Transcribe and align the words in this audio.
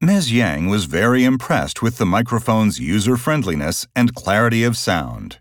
Ms. 0.00 0.32
Yang 0.32 0.68
was 0.68 0.84
very 0.84 1.24
impressed 1.24 1.82
with 1.82 1.98
the 1.98 2.06
microphone's 2.06 2.78
user 2.78 3.16
friendliness 3.16 3.84
and 3.96 4.14
clarity 4.14 4.62
of 4.62 4.76
sound. 4.76 5.38